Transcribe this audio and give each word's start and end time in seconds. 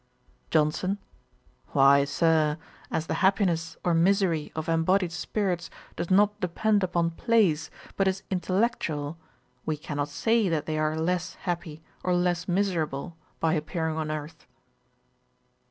JOHNSON. 0.49 0.97
'Why, 1.73 2.05
Sir, 2.05 2.57
as 2.89 3.05
the 3.05 3.13
happiness 3.21 3.77
or 3.83 3.93
misery 3.93 4.51
of 4.55 4.67
embodied 4.67 5.11
spirits 5.11 5.69
does 5.95 6.09
not 6.09 6.39
depend 6.39 6.83
upon 6.83 7.11
place, 7.11 7.69
but 7.97 8.07
is 8.07 8.23
intellectual, 8.31 9.19
we 9.63 9.77
cannot 9.77 10.09
say 10.09 10.49
that 10.49 10.65
they 10.65 10.79
are 10.79 10.97
less 10.99 11.35
happy 11.45 11.83
or 12.03 12.15
less 12.15 12.47
miserable 12.47 13.15
by 13.39 13.53
appearing 13.53 13.93
upon 13.95 14.09
earth.' 14.09 14.47